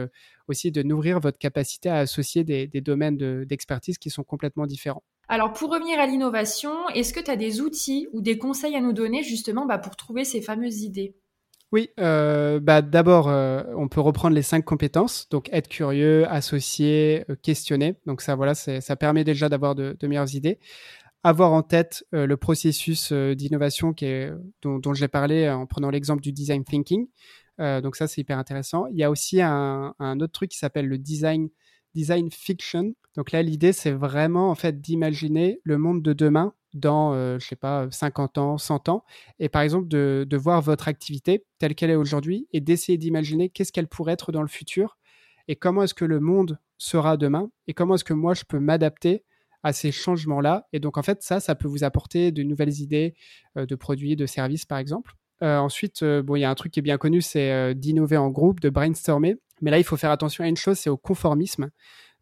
aussi 0.48 0.72
de 0.72 0.84
nourrir 0.84 1.20
votre 1.20 1.40
capacité 1.40 1.90
à 1.90 1.98
associer 1.98 2.44
des, 2.44 2.68
domaines 2.82 3.44
d'expertise 3.46 3.98
qui 3.98 4.10
sont 4.10 4.24
complètement 4.24 4.68
différents. 4.68 5.04
Alors 5.28 5.52
pour 5.52 5.72
revenir 5.72 6.00
à 6.00 6.06
l'innovation, 6.06 6.72
est-ce 6.90 7.14
que 7.14 7.20
tu 7.20 7.30
as 7.30 7.36
des 7.36 7.62
outils 7.62 8.08
ou 8.14 8.22
des 8.22 8.38
conseils 8.38 8.76
à 8.76 8.82
nous 8.82 8.94
donner 8.94 9.24
justement 9.24 9.66
bah, 9.66 9.80
pour 9.80 9.96
trouver 9.96 10.24
ces 10.24 10.42
fameuses 10.42 10.82
idées? 10.84 11.16
Oui, 11.72 11.90
bah 11.98 12.82
d'abord, 12.82 13.28
on 13.28 13.88
peut 13.90 14.02
reprendre 14.02 14.36
les 14.36 14.42
cinq 14.42 14.66
compétences, 14.66 15.30
donc 15.30 15.50
être 15.52 15.68
curieux, 15.68 16.28
associer, 16.28 17.26
questionner. 17.44 17.96
Donc 18.08 18.22
ça, 18.22 18.36
voilà, 18.36 18.56
ça 18.56 18.96
permet 18.96 19.24
déjà 19.24 19.50
d'avoir 19.50 19.76
de, 19.76 19.96
meilleures 20.08 20.34
idées 20.34 20.58
avoir 21.24 21.52
en 21.52 21.64
tête 21.64 22.06
euh, 22.14 22.26
le 22.26 22.38
processus 22.38 23.12
euh, 23.12 23.36
d'innovation 23.36 23.94
qui 23.94 24.06
est, 24.06 24.32
dont, 24.62 24.80
dont 24.80 24.94
j'ai 24.94 25.08
parlé 25.08 25.44
euh, 25.44 25.56
en 25.56 25.66
prenant 25.66 25.90
l'exemple 25.90 26.22
du 26.22 26.32
design 26.32 26.64
thinking. 26.64 27.08
donc 27.58 27.98
ça, 27.98 28.08
c'est 28.08 28.22
hyper 28.22 28.38
intéressant. 28.38 28.88
Il 28.88 28.98
y 28.98 29.04
a 29.04 29.12
aussi 29.12 29.42
un, 29.42 29.94
un 30.00 30.20
autre 30.22 30.32
truc 30.32 30.52
qui 30.52 30.58
s'appelle 30.58 30.88
le 30.88 30.98
design, 30.98 31.50
design 31.94 32.32
fiction. 32.32 32.94
Donc 33.18 33.34
là, 33.34 33.42
l'idée, 33.42 33.74
c'est 33.74 33.92
vraiment 33.92 34.50
en 34.50 34.56
fait 34.56 34.80
d'imaginer 34.80 35.60
le 35.66 35.78
monde 35.78 36.02
de 36.02 36.14
demain 36.14 36.54
dans, 36.74 37.14
je 37.38 37.46
sais 37.46 37.58
pas, 37.58 37.88
50 37.92 38.38
ans, 38.38 38.58
100 38.58 38.88
ans, 38.88 39.04
et 39.40 39.50
par 39.50 39.64
exemple 39.64 39.90
de, 39.90 40.26
de 40.26 40.38
voir 40.38 40.62
votre 40.62 40.88
activité 40.88 41.44
telle 41.58 41.76
qu'elle 41.76 41.90
est 41.90 41.96
aujourd'hui 41.96 42.48
et 42.54 42.62
d'essayer 42.62 42.98
d'imaginer 42.98 43.50
qu'est-ce 43.50 43.74
qu'elle 43.74 43.88
pourrait 43.88 44.14
être 44.14 44.32
dans 44.32 44.44
le 44.44 44.48
futur 44.48 44.98
et 45.50 45.58
comment 45.58 45.84
est-ce 45.84 45.96
que 45.96 46.06
le 46.06 46.22
monde 46.22 46.60
sera 46.78 47.18
demain 47.18 47.52
et 47.68 47.74
comment 47.74 47.96
est-ce 47.96 48.06
que 48.06 48.14
moi 48.14 48.36
je 48.36 48.44
peux 48.48 48.60
m'adapter 48.60 49.26
à 49.64 49.74
ces 49.74 49.92
changements-là. 49.92 50.68
Et 50.74 50.80
donc, 50.80 50.98
en 50.98 51.04
fait, 51.04 51.22
ça, 51.22 51.40
ça 51.40 51.56
peut 51.56 51.68
vous 51.68 51.84
apporter 51.84 52.32
de 52.32 52.44
nouvelles 52.44 52.80
idées 52.80 53.16
euh, 53.58 53.66
de 53.66 53.76
produits, 53.76 54.16
de 54.16 54.26
services, 54.26 54.66
par 54.66 54.78
exemple. 54.78 55.14
Euh, 55.42 55.58
ensuite, 55.58 56.04
euh, 56.04 56.22
bon, 56.22 56.36
il 56.36 56.42
y 56.42 56.46
a 56.46 56.50
un 56.50 56.56
truc 56.56 56.72
qui 56.72 56.80
est 56.80 56.84
bien 56.84 56.98
connu, 56.98 57.22
c'est 57.22 57.74
d'innover 57.76 58.18
en 58.18 58.30
groupe, 58.30 58.60
de 58.60 58.70
brainstormer. 58.70 59.38
Mais 59.62 59.72
là, 59.72 59.78
il 59.78 59.84
faut 59.84 59.98
faire 59.98 60.12
attention 60.12 60.44
à 60.44 60.48
une 60.48 60.58
chose, 60.58 60.78
c'est 60.78 60.90
au 60.90 60.98
conformisme. 60.98 61.70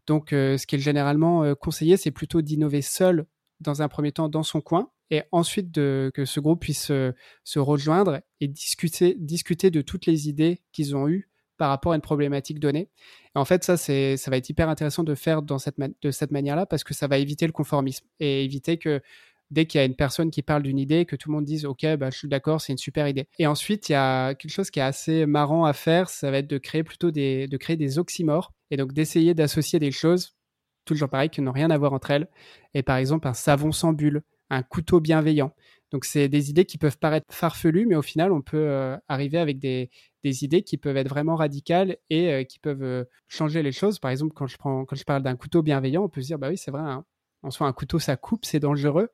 Donc, 0.06 0.28
ce 0.30 0.66
qui 0.66 0.76
est 0.76 0.80
généralement 0.80 1.54
conseillé, 1.54 1.96
c'est 1.98 2.10
plutôt 2.10 2.40
d'innover 2.40 2.80
seul 2.80 3.26
dans 3.60 3.82
un 3.82 3.88
premier 3.88 4.10
temps 4.10 4.28
dans 4.28 4.42
son 4.42 4.60
coin 4.60 4.90
et 5.10 5.22
ensuite 5.32 5.70
de, 5.70 6.10
que 6.14 6.24
ce 6.24 6.40
groupe 6.40 6.60
puisse 6.62 6.86
se 6.86 7.58
rejoindre 7.58 8.20
et 8.40 8.48
discuter, 8.48 9.16
discuter 9.18 9.70
de 9.70 9.82
toutes 9.82 10.06
les 10.06 10.28
idées 10.28 10.62
qu'ils 10.72 10.96
ont 10.96 11.08
eues 11.08 11.27
par 11.58 11.68
rapport 11.68 11.92
à 11.92 11.96
une 11.96 12.00
problématique 12.00 12.60
donnée. 12.60 12.88
Et 13.34 13.38
en 13.38 13.44
fait, 13.44 13.64
ça, 13.64 13.76
c'est, 13.76 14.16
ça 14.16 14.30
va 14.30 14.38
être 14.38 14.48
hyper 14.48 14.68
intéressant 14.68 15.04
de 15.04 15.14
faire 15.14 15.42
dans 15.42 15.58
cette 15.58 15.76
de 15.78 16.10
cette 16.10 16.30
manière-là 16.30 16.66
parce 16.66 16.84
que 16.84 16.94
ça 16.94 17.06
va 17.06 17.18
éviter 17.18 17.46
le 17.46 17.52
conformisme 17.52 18.06
et 18.20 18.44
éviter 18.44 18.78
que 18.78 19.02
dès 19.50 19.66
qu'il 19.66 19.78
y 19.78 19.82
a 19.82 19.86
une 19.86 19.94
personne 19.94 20.30
qui 20.30 20.42
parle 20.42 20.62
d'une 20.62 20.78
idée, 20.78 21.04
que 21.04 21.16
tout 21.16 21.30
le 21.30 21.34
monde 21.36 21.44
dise 21.44 21.64
OK, 21.64 21.86
bah, 21.96 22.10
je 22.10 22.18
suis 22.18 22.28
d'accord, 22.28 22.60
c'est 22.60 22.72
une 22.72 22.78
super 22.78 23.08
idée. 23.08 23.28
Et 23.38 23.46
ensuite, 23.46 23.88
il 23.88 23.92
y 23.92 23.94
a 23.94 24.34
quelque 24.34 24.50
chose 24.50 24.70
qui 24.70 24.78
est 24.78 24.82
assez 24.82 25.26
marrant 25.26 25.64
à 25.64 25.72
faire, 25.72 26.08
ça 26.08 26.30
va 26.30 26.38
être 26.38 26.48
de 26.48 26.58
créer 26.58 26.82
plutôt 26.82 27.10
des, 27.10 27.46
de 27.48 27.56
créer 27.56 27.76
des 27.76 27.98
oxymores 27.98 28.52
et 28.70 28.76
donc 28.76 28.92
d'essayer 28.92 29.34
d'associer 29.34 29.78
des 29.78 29.90
choses, 29.92 30.36
toujours 30.84 31.08
pareil, 31.08 31.30
qui 31.30 31.40
n'ont 31.40 31.52
rien 31.52 31.70
à 31.70 31.78
voir 31.78 31.92
entre 31.92 32.10
elles. 32.10 32.28
Et 32.74 32.82
par 32.82 32.96
exemple, 32.96 33.28
un 33.28 33.34
savon 33.34 33.72
sans 33.72 33.92
bulle, 33.92 34.22
un 34.50 34.62
couteau 34.62 35.00
bienveillant. 35.00 35.52
Donc, 35.90 36.04
c'est 36.04 36.28
des 36.28 36.50
idées 36.50 36.66
qui 36.66 36.76
peuvent 36.76 36.98
paraître 36.98 37.26
farfelues, 37.30 37.86
mais 37.86 37.96
au 37.96 38.02
final, 38.02 38.30
on 38.32 38.42
peut 38.42 38.58
euh, 38.58 38.96
arriver 39.08 39.38
avec 39.38 39.58
des, 39.58 39.90
des, 40.24 40.44
idées 40.44 40.62
qui 40.62 40.76
peuvent 40.76 40.96
être 40.96 41.08
vraiment 41.08 41.36
radicales 41.36 41.96
et 42.10 42.32
euh, 42.32 42.44
qui 42.44 42.58
peuvent 42.58 42.82
euh, 42.82 43.04
changer 43.28 43.62
les 43.62 43.72
choses. 43.72 43.98
Par 43.98 44.10
exemple, 44.10 44.32
quand 44.34 44.46
je, 44.46 45.04
parle 45.04 45.22
d'un 45.22 45.36
couteau 45.36 45.62
bienveillant, 45.62 46.04
on 46.04 46.08
peut 46.08 46.20
se 46.20 46.26
dire, 46.26 46.38
bah 46.38 46.48
oui, 46.48 46.56
c'est 46.56 46.70
vrai, 46.70 46.82
hein. 46.82 47.04
en 47.42 47.50
soi, 47.50 47.66
un 47.66 47.72
couteau, 47.72 47.98
ça 47.98 48.16
coupe, 48.16 48.44
c'est 48.44 48.60
dangereux. 48.60 49.08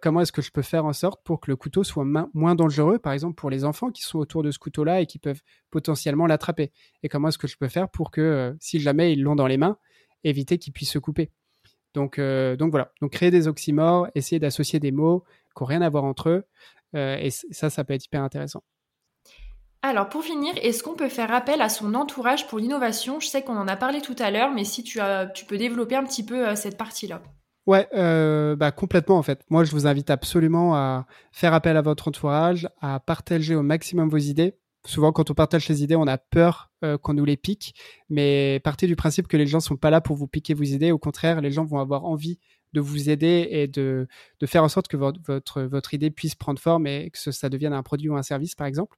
comment 0.00 0.20
est-ce 0.20 0.32
que 0.32 0.42
je 0.42 0.50
peux 0.50 0.62
faire 0.62 0.84
en 0.84 0.92
sorte 0.92 1.22
pour 1.24 1.40
que 1.40 1.50
le 1.50 1.56
couteau 1.56 1.84
soit 1.84 2.04
moins 2.34 2.54
dangereux, 2.54 2.98
par 2.98 3.12
exemple, 3.12 3.34
pour 3.34 3.50
les 3.50 3.64
enfants 3.64 3.90
qui 3.90 4.02
sont 4.02 4.18
autour 4.18 4.42
de 4.42 4.50
ce 4.50 4.58
couteau-là 4.58 5.00
et 5.00 5.06
qui 5.06 5.18
peuvent 5.18 5.42
potentiellement 5.70 6.26
l'attraper? 6.26 6.72
Et 7.02 7.08
comment 7.08 7.28
est-ce 7.28 7.38
que 7.38 7.48
je 7.48 7.56
peux 7.56 7.68
faire 7.68 7.88
pour 7.88 8.10
que, 8.10 8.56
si 8.60 8.80
jamais 8.80 9.12
ils 9.12 9.22
l'ont 9.22 9.36
dans 9.36 9.46
les 9.46 9.56
mains, 9.56 9.78
éviter 10.24 10.58
qu'ils 10.58 10.72
puissent 10.72 10.92
se 10.92 10.98
couper? 10.98 11.30
Donc, 11.94 12.18
donc 12.18 12.70
voilà, 12.70 12.92
donc 13.00 13.12
créer 13.12 13.30
des 13.30 13.48
oxymores, 13.48 14.08
essayer 14.14 14.38
d'associer 14.38 14.80
des 14.80 14.92
mots, 14.92 15.24
qui 15.54 15.62
n'ont 15.62 15.66
rien 15.66 15.82
à 15.82 15.88
voir 15.88 16.04
entre 16.04 16.28
eux. 16.30 16.44
Euh, 16.94 17.16
et 17.16 17.30
ça, 17.30 17.70
ça 17.70 17.84
peut 17.84 17.94
être 17.94 18.04
hyper 18.04 18.22
intéressant. 18.22 18.62
Alors 19.84 20.08
pour 20.08 20.22
finir, 20.22 20.52
est-ce 20.62 20.84
qu'on 20.84 20.94
peut 20.94 21.08
faire 21.08 21.34
appel 21.34 21.60
à 21.60 21.68
son 21.68 21.94
entourage 21.94 22.46
pour 22.46 22.60
l'innovation? 22.60 23.18
Je 23.18 23.26
sais 23.26 23.42
qu'on 23.42 23.56
en 23.56 23.66
a 23.66 23.76
parlé 23.76 24.00
tout 24.00 24.14
à 24.20 24.30
l'heure, 24.30 24.52
mais 24.52 24.64
si 24.64 24.84
tu, 24.84 25.00
peux 25.48 25.58
développer 25.58 25.96
un 25.96 26.04
petit 26.04 26.24
peu 26.24 26.48
euh, 26.48 26.54
cette 26.54 26.78
partie-là. 26.78 27.20
Ouais, 27.66 27.88
euh, 27.94 28.54
bah 28.54 28.70
complètement 28.70 29.18
en 29.18 29.22
fait. 29.22 29.44
Moi, 29.50 29.64
je 29.64 29.72
vous 29.72 29.88
invite 29.88 30.10
absolument 30.10 30.76
à 30.76 31.06
faire 31.32 31.52
appel 31.52 31.76
à 31.76 31.82
votre 31.82 32.08
entourage, 32.08 32.68
à 32.80 33.00
partager 33.00 33.56
au 33.56 33.62
maximum 33.62 34.08
vos 34.08 34.18
idées. 34.18 34.54
Souvent, 34.86 35.12
quand 35.12 35.30
on 35.30 35.34
partage 35.34 35.66
ses 35.66 35.82
idées, 35.82 35.94
on 35.94 36.08
a 36.08 36.18
peur 36.18 36.72
qu'on 37.02 37.14
nous 37.14 37.24
les 37.24 37.36
pique, 37.36 37.76
mais 38.08 38.60
partez 38.64 38.88
du 38.88 38.96
principe 38.96 39.28
que 39.28 39.36
les 39.36 39.46
gens 39.46 39.60
sont 39.60 39.76
pas 39.76 39.90
là 39.90 40.00
pour 40.00 40.16
vous 40.16 40.26
piquer 40.26 40.54
vos 40.54 40.64
idées. 40.64 40.90
Au 40.90 40.98
contraire, 40.98 41.40
les 41.40 41.52
gens 41.52 41.64
vont 41.64 41.78
avoir 41.78 42.04
envie 42.04 42.40
de 42.72 42.80
vous 42.80 43.10
aider 43.10 43.48
et 43.50 43.66
de, 43.66 44.06
de 44.40 44.46
faire 44.46 44.64
en 44.64 44.68
sorte 44.68 44.88
que 44.88 44.96
votre, 44.96 45.20
votre, 45.26 45.62
votre, 45.62 45.94
idée 45.94 46.10
puisse 46.10 46.34
prendre 46.34 46.58
forme 46.58 46.86
et 46.86 47.10
que 47.10 47.30
ça 47.30 47.48
devienne 47.48 47.72
un 47.72 47.82
produit 47.82 48.08
ou 48.08 48.16
un 48.16 48.22
service, 48.22 48.54
par 48.54 48.66
exemple. 48.66 48.96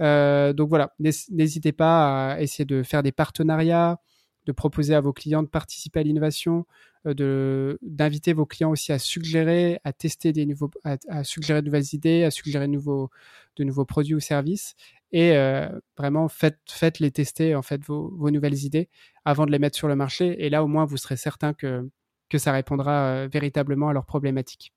Euh, 0.00 0.52
donc 0.52 0.68
voilà, 0.68 0.94
n'hésitez 0.98 1.72
pas 1.72 2.32
à 2.32 2.40
essayer 2.40 2.64
de 2.64 2.82
faire 2.82 3.02
des 3.02 3.12
partenariats, 3.12 3.98
de 4.46 4.52
proposer 4.52 4.94
à 4.94 5.00
vos 5.00 5.12
clients 5.12 5.42
de 5.42 5.48
participer 5.48 6.00
à 6.00 6.02
l'innovation, 6.02 6.66
euh, 7.06 7.76
d'inviter 7.82 8.32
vos 8.32 8.46
clients 8.46 8.70
aussi 8.70 8.92
à 8.92 8.98
suggérer, 8.98 9.80
à 9.84 9.92
tester 9.92 10.32
des 10.32 10.46
nouveaux, 10.46 10.70
à, 10.84 11.24
suggérer 11.24 11.60
de 11.60 11.66
nouvelles 11.66 11.94
idées, 11.94 12.24
à 12.24 12.30
suggérer 12.30 12.66
de 12.66 12.72
nouveaux, 12.72 13.10
de 13.56 13.64
nouveaux 13.64 13.84
produits 13.84 14.14
ou 14.14 14.20
services. 14.20 14.74
Et 15.12 15.36
euh, 15.36 15.68
vraiment, 15.96 16.28
faites, 16.28 16.58
faites 16.68 16.98
les 16.98 17.10
tester 17.10 17.54
en 17.54 17.62
fait 17.62 17.84
vos, 17.84 18.10
vos 18.16 18.30
nouvelles 18.30 18.64
idées 18.64 18.88
avant 19.24 19.46
de 19.46 19.52
les 19.52 19.58
mettre 19.58 19.76
sur 19.76 19.88
le 19.88 19.96
marché. 19.96 20.44
Et 20.44 20.50
là, 20.50 20.64
au 20.64 20.68
moins, 20.68 20.84
vous 20.86 20.96
serez 20.96 21.16
certain 21.16 21.52
que 21.52 21.88
que 22.32 22.38
ça 22.38 22.50
répondra 22.50 22.92
euh, 22.92 23.28
véritablement 23.30 23.90
à 23.90 23.92
leurs 23.92 24.06
problématiques. 24.06 24.72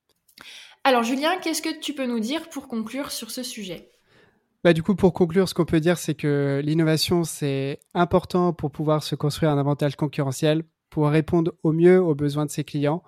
Alors 0.83 1.03
Julien, 1.03 1.37
qu'est-ce 1.41 1.61
que 1.61 1.79
tu 1.79 1.93
peux 1.93 2.05
nous 2.05 2.19
dire 2.19 2.49
pour 2.49 2.67
conclure 2.67 3.11
sur 3.11 3.31
ce 3.31 3.41
sujet? 3.41 3.89
Bah, 4.63 4.73
du 4.73 4.83
coup, 4.83 4.95
pour 4.95 5.13
conclure, 5.13 5.47
ce 5.47 5.53
qu'on 5.53 5.65
peut 5.65 5.79
dire, 5.79 5.97
c'est 5.97 6.15
que 6.15 6.61
l'innovation, 6.63 7.23
c'est 7.23 7.79
important 7.93 8.51
pour 8.51 8.71
pouvoir 8.71 9.03
se 9.03 9.15
construire 9.15 9.51
un 9.51 9.57
avantage 9.57 9.95
concurrentiel, 9.95 10.63
pour 10.89 11.07
répondre 11.07 11.53
au 11.63 11.71
mieux 11.71 12.01
aux 12.01 12.15
besoins 12.15 12.45
de 12.45 12.51
ses 12.51 12.63
clients 12.63 13.03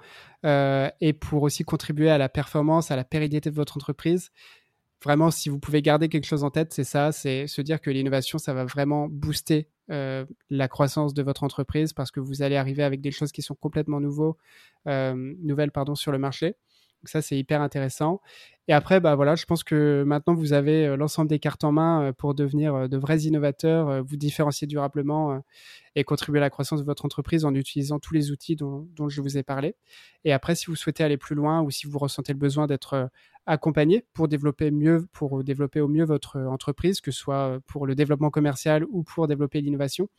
euh, 0.45 0.89
et 1.01 1.13
pour 1.13 1.43
aussi 1.43 1.63
contribuer 1.63 2.09
à 2.09 2.17
la 2.17 2.29
performance, 2.29 2.91
à 2.91 2.95
la 2.95 3.03
pérennité 3.03 3.49
de 3.49 3.55
votre 3.55 3.77
entreprise 3.77 4.31
vraiment, 5.03 5.31
si 5.31 5.49
vous 5.49 5.59
pouvez 5.59 5.81
garder 5.81 6.09
quelque 6.09 6.25
chose 6.25 6.43
en 6.43 6.49
tête, 6.49 6.73
c'est 6.73 6.83
ça, 6.83 7.11
c'est 7.11 7.47
se 7.47 7.61
dire 7.61 7.81
que 7.81 7.89
l'innovation, 7.89 8.37
ça 8.37 8.53
va 8.53 8.65
vraiment 8.65 9.07
booster 9.09 9.69
euh, 9.89 10.25
la 10.49 10.67
croissance 10.67 11.13
de 11.13 11.23
votre 11.23 11.43
entreprise 11.43 11.93
parce 11.93 12.11
que 12.11 12.19
vous 12.19 12.41
allez 12.41 12.55
arriver 12.57 12.83
avec 12.83 13.01
des 13.01 13.11
choses 13.11 13.31
qui 13.31 13.41
sont 13.41 13.55
complètement 13.55 13.99
nouveaux, 13.99 14.37
euh, 14.87 15.33
nouvelles 15.41 15.71
pardon, 15.71 15.95
sur 15.95 16.11
le 16.11 16.17
marché. 16.17 16.55
Donc 17.07 17.11
ça, 17.11 17.21
c'est 17.21 17.37
hyper 17.37 17.61
intéressant. 17.61 18.19
Et 18.67 18.73
après, 18.73 18.99
bah 18.99 19.15
je 19.35 19.45
pense 19.45 19.63
que 19.63 20.03
maintenant 20.05 20.33
vous 20.33 20.51
avez 20.51 20.85
euh, 20.85 20.97
l'ensemble 20.97 21.29
des 21.29 21.39
cartes 21.39 21.63
en 21.63 21.71
main 21.71 22.11
pour 22.17 22.35
devenir 22.35 22.89
de 22.89 22.97
vrais 22.97 23.19
innovateurs, 23.19 24.03
vous 24.03 24.17
différencier 24.17 24.67
durablement 24.67 25.41
et 25.95 26.03
contribuer 26.03 26.39
à 26.39 26.41
la 26.41 26.49
croissance 26.49 26.81
de 26.81 26.85
votre 26.85 27.05
entreprise 27.05 27.45
en 27.45 27.55
utilisant 27.55 27.97
tous 27.97 28.13
les 28.13 28.29
outils 28.29 28.57
dont, 28.57 28.89
je 29.07 29.21
vous 29.21 29.37
ai 29.37 29.43
parlé. 29.43 29.75
Et 30.25 30.33
après, 30.33 30.53
si 30.53 30.65
vous 30.65 30.75
souhaitez 30.75 31.01
aller 31.01 31.15
plus 31.15 31.35
loin 31.35 31.61
ou 31.61 31.71
si 31.71 31.87
vous 31.87 31.97
ressentez 31.97 32.33
le 32.33 32.39
besoin 32.39 32.67
d'être 32.67 33.09
accompagner 33.45 34.05
pour 34.11 34.27
développer 34.27 34.69
au 34.69 35.87
mieux 35.87 36.03
votre 36.03 36.37
entreprise, 36.41 36.99
que 36.99 37.11
ce 37.11 37.19
soit 37.19 37.59
pour 37.67 37.87
le 37.87 37.95
développement 37.95 38.31
commercial 38.31 38.83
ou 38.89 39.03
pour 39.03 39.29
développer 39.29 39.61
l'innovation, 39.61 40.09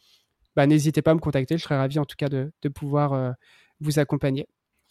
bah, 0.56 0.66
n'hésitez 0.66 1.02
pas 1.02 1.10
à 1.12 1.14
me 1.14 1.20
contacter. 1.20 1.58
Je 1.58 1.62
serais 1.62 1.76
ravi 1.76 1.98
en 1.98 2.04
tout 2.04 2.16
cas 2.16 2.28
de, 2.28 2.50
pouvoir 2.74 3.12
euh, 3.12 3.30
vous 3.80 3.98
accompagner. 3.98 4.48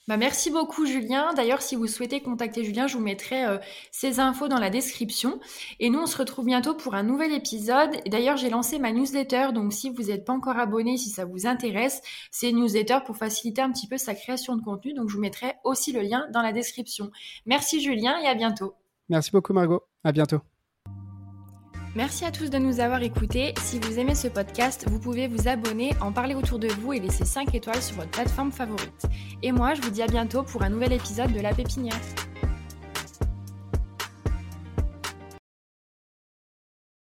Bah, 0.07 0.15
merci 0.15 0.49
beaucoup 0.51 0.85
Julien. 0.85 1.33
D'ailleurs, 1.33 1.61
si 1.61 1.75
vous 1.75 1.85
souhaitez 1.85 2.21
contacter 2.21 2.63
Julien, 2.63 2.87
je 2.87 2.97
vous 2.97 3.03
mettrai 3.03 3.45
euh, 3.45 3.57
ses 3.91 4.21
infos 4.21 4.47
dans 4.47 4.59
la 4.59 4.69
description. 4.69 5.39
Et 5.79 5.89
nous, 5.89 5.99
on 5.99 6.05
se 6.05 6.17
retrouve 6.17 6.45
bientôt 6.45 6.75
pour 6.75 6.95
un 6.95 7.03
nouvel 7.03 7.33
épisode. 7.33 7.89
Et 8.05 8.09
d'ailleurs, 8.09 8.37
j'ai 8.37 8.49
lancé 8.49 8.79
ma 8.79 8.93
newsletter, 8.93 9.49
donc 9.53 9.73
si 9.73 9.89
vous 9.89 10.03
n'êtes 10.03 10.23
pas 10.23 10.33
encore 10.33 10.57
abonné, 10.57 10.97
si 10.97 11.09
ça 11.09 11.25
vous 11.25 11.45
intéresse, 11.45 12.01
c'est 12.31 12.49
une 12.49 12.61
newsletter 12.61 12.99
pour 13.05 13.17
faciliter 13.17 13.61
un 13.61 13.71
petit 13.71 13.87
peu 13.87 13.97
sa 13.97 14.15
création 14.15 14.55
de 14.55 14.61
contenu. 14.61 14.93
Donc, 14.93 15.09
je 15.09 15.15
vous 15.15 15.21
mettrai 15.21 15.55
aussi 15.65 15.91
le 15.91 16.01
lien 16.01 16.25
dans 16.31 16.41
la 16.41 16.53
description. 16.53 17.11
Merci 17.45 17.81
Julien 17.81 18.17
et 18.19 18.27
à 18.27 18.35
bientôt. 18.35 18.75
Merci 19.09 19.31
beaucoup 19.31 19.53
Margot. 19.53 19.83
À 20.03 20.13
bientôt. 20.13 20.39
Merci 21.97 22.25
à 22.25 22.31
tous 22.31 22.51
de 22.51 22.59
nous 22.59 22.79
avoir 22.79 23.01
écoutés. 23.01 23.55
Si 23.59 23.79
vous 23.79 23.97
aimez 23.97 24.13
ce 24.13 24.27
podcast, 24.27 24.85
vous 24.87 24.99
pouvez 24.99 25.27
vous 25.27 25.47
abonner, 25.47 25.95
en 25.99 26.11
parler 26.11 26.35
autour 26.35 26.59
de 26.59 26.67
vous 26.67 26.93
et 26.93 26.99
laisser 26.99 27.25
5 27.25 27.55
étoiles 27.55 27.81
sur 27.81 27.95
votre 27.95 28.11
plateforme 28.11 28.51
favorite. 28.51 29.07
Et 29.41 29.51
moi, 29.51 29.73
je 29.73 29.81
vous 29.81 29.89
dis 29.89 30.03
à 30.03 30.05
bientôt 30.05 30.43
pour 30.43 30.61
un 30.61 30.69
nouvel 30.69 30.93
épisode 30.93 31.33
de 31.33 31.39
La 31.39 31.55
Pépinière. 31.55 31.99